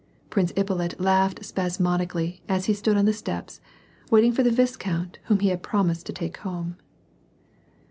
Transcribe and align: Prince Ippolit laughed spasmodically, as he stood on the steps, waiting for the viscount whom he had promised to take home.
Prince 0.31 0.51
Ippolit 0.55 0.99
laughed 0.99 1.45
spasmodically, 1.45 2.41
as 2.49 2.65
he 2.65 2.73
stood 2.73 2.97
on 2.97 3.05
the 3.05 3.13
steps, 3.13 3.61
waiting 4.09 4.31
for 4.31 4.41
the 4.41 4.49
viscount 4.49 5.19
whom 5.25 5.37
he 5.41 5.49
had 5.49 5.61
promised 5.61 6.07
to 6.07 6.11
take 6.11 6.37
home. 6.37 6.75